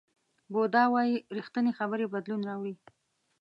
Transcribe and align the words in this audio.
بودا 0.53 0.83
وایي 0.93 1.15
ریښتینې 1.35 1.71
خبرې 1.79 2.11
بدلون 2.13 2.41
راوړي. 2.49 2.75